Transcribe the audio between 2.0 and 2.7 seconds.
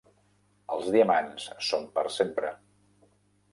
sempre.